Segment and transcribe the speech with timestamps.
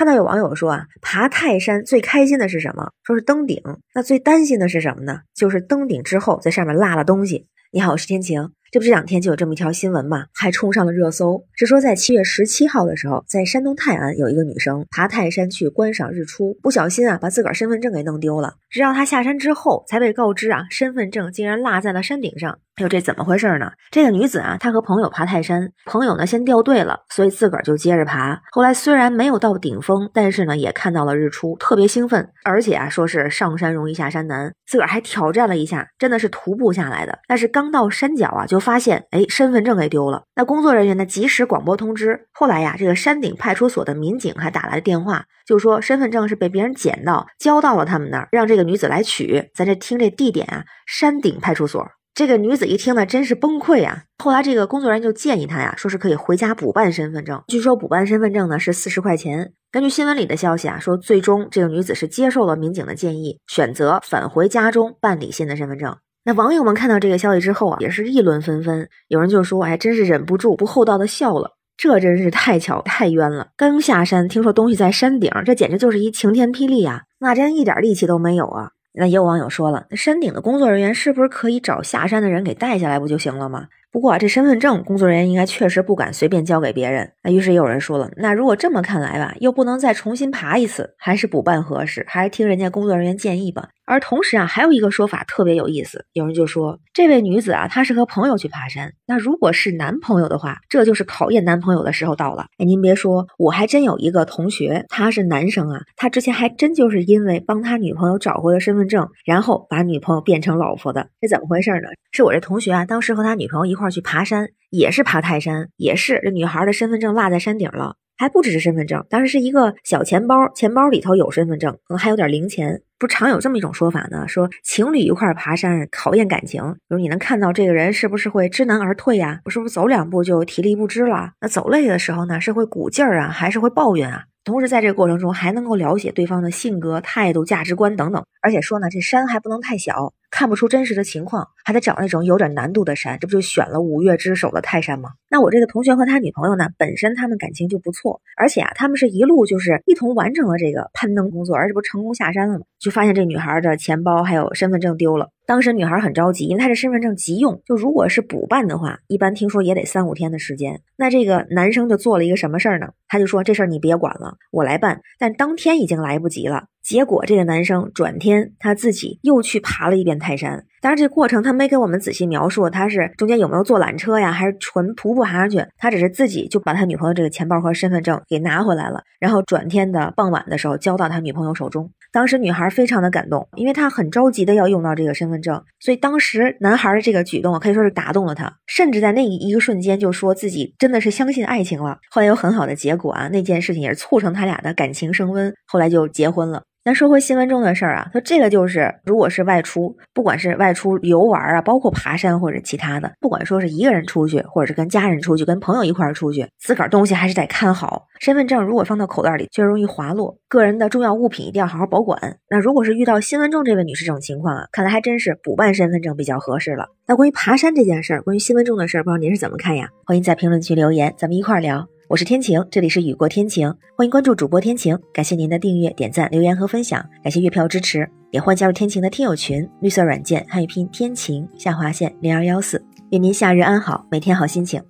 [0.00, 2.90] 看到有网友说啊，爬泰山最开心的是什么？
[3.04, 3.62] 说是登顶。
[3.94, 5.20] 那最担心的是什么呢？
[5.34, 7.48] 就是登顶之后在上面落了东西。
[7.70, 8.50] 你好，我是天晴。
[8.70, 11.44] 这不这两天就有这么一条新闻嘛，还冲上了热搜。
[11.54, 18.54] 是说在七月十七号的时候，在山东泰安有一个女生爬泰山去观赏日出，不小心啊把自个儿身份证给弄丢了。
[18.70, 22.58] 直到她下山之后，才被告知啊身份证竟然落在了山顶上。
[22.80, 23.70] 哎呦，这怎么回事呢？
[23.90, 28.40] 这个女子啊，她和朋友爬泰山，朋友呢先掉队了，所以自个儿就接着爬。
[28.52, 32.26] 后来虽然没有到顶峰，但是呢也看到了日出，特别兴奋。
[32.42, 37.18] 而且啊说是上山容易下山难，自个儿还挑战了一下，真的是徒步下来的。
[37.28, 40.22] 但是刚到山脚啊，就发现哎身份证给丢了。
[40.34, 42.28] 那工作人员呢及时广播通知。
[42.32, 49.50] 后来呀，这个山顶派出所的民警还打来了电话，就说身份证是被别人捡到，交到了他们那儿，让这个女子来取。
[49.54, 51.86] 咱这听这地点啊，山顶派出所。
[52.20, 54.04] 这个女子一听呢，真是崩溃啊！
[54.18, 57.42] 后来这个工作人员就建议她呀，说是可以回家补办身份证。
[57.48, 59.54] 据说补办身份证呢是四十块钱。
[59.72, 65.96] 根据新闻里的消息啊，说最终这个女子是接受了民警的建议，选择返回家中办理新的身份证。
[66.22, 68.86] 那网友们看到这个消息之后啊，也是议论纷纷。
[69.08, 73.48] 有人就说，哎，真是忍不住不厚道的笑了，这真是太巧太冤了。
[73.56, 77.04] 刚下山，听说东西在山顶，这简直就是一晴天霹雳呀！
[77.18, 78.72] 那真一点力气都没有啊！
[78.92, 83.68] 那也有网友说了，那山顶的工作人员是不是可以找下山的人给带下来不就行了吗？
[83.92, 87.12] 不过啊，这身份证工作人员应该确实不敢随便交给别人。
[87.24, 93.68] 那于是也有人说了，那如果这么看来吧，又不能再重新爬一次，还是补办合适，还是听人家工作人员建议吧。
[93.84, 98.92] 而同时啊，还有一个说法特别有意思，有人就说，这位女子啊，她是和朋友去爬山。
[99.04, 102.46] 那如果是男朋友的话，这就是考验男朋友的时候到了。
[102.58, 111.08] 哎，您别说，我还真有一个同学，他是男生啊，他之前还真就是因为帮他女朋友找回了身份证，然后把女朋友变成老婆的。
[111.20, 111.88] 这怎么回事呢？
[112.12, 122.82] 是我这同学啊，当时和他女朋友一一块去爬山，也是爬泰山，也是这女孩的身份证落在山顶了，还不只是身份证，当时是一个小钱包，钱包里头有身份证，可能还有点零钱。
[122.98, 124.28] 不常有这么一种说法呢？
[124.28, 129.40] 说情侣一块爬山考验感情，比如你能看到这个人是不是会知难而退呀？
[129.46, 131.30] 我是不是走两步就体力不支了？
[131.40, 134.24] 那走累的时候呢，是会鼓劲儿啊，还是会抱怨啊？
[134.44, 138.22] 同时在这个过程中还能够了解对方的性格、态度、价值观等等。
[138.42, 143.18] 而且说呢，这山还不能太小，看不出真实的情况，还得找那种有点难度的山。
[143.18, 145.14] 这不就选了五岳之首的泰山吗？
[145.30, 152.64] 那我这个同学和他女朋友呢，本身他们感情就不错，而且啊，他们是一路就是一同完成了这个攀登工作，而且不成功下山了吗？
[152.80, 160.80] 就发现这女孩的钱包还有身份证丢了，当时女孩很着急，因为她这身份证急用，就如果是补办的话，一般听说也得三五天的时间。
[160.96, 162.88] 那这个男生就做了一个什么事儿呢？
[163.06, 165.00] 他就说这事儿你别管了，我来办。
[165.16, 166.64] 但当天已经来不及了。
[166.82, 175.64] 结果这个男生转天他自己又去爬了一遍泰山，当然这过程他没给我们仔细描述，他是中间有没有坐缆车呀，还是纯徒步爬上去？
[175.76, 181.90] 他只是自己就把他女朋友这个钱包和身份证给拿回来了，然后转天的傍晚的时候交到他女朋友手中。
[182.12, 191.98] 当时女孩非常的感动，因为她很着急的要用到这个身份证，所以当时男孩的这个举动可以说是打动了她，甚至在那一个瞬间就说自己真的是相信爱情了。
[192.10, 196.64] 后来有很好的结果啊，那件事情也是促成他俩的感情升温，后来就结婚了。
[196.82, 208.06] 咱说回新闻中的事儿啊，说这个就是，如果是外出，不管是外出游玩啊，包括爬山或者其他的，不管说是一个人出去，或者是跟家人出去，跟朋友一块儿出去，自个儿东西还是得看好。
[208.18, 210.38] 身份证如果放到口袋里，就容易滑落。
[210.48, 212.38] 个人的重要物品一定要好好保管。
[212.48, 216.86] 那如果是遇到新闻中这位女士这种情况啊，看来还真是补办身份证比较合适了。
[217.06, 219.90] 那关于爬山这件事儿，关于新闻中的事儿，不知道您是怎么看呀？
[220.06, 221.86] 欢迎在评论区留言，咱们一块儿聊。
[222.10, 234.82] 我是天晴，这里是雨过天晴，欢迎关注主播天晴，感谢您的订阅、点赞、留言和分享，感谢月票支持，也欢迎加入天晴的听友群，绿色软件汉语拼天晴下划线零二幺四，愿您夏日安好，每天好心情，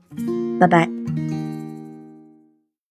[0.59, 0.88] 拜拜。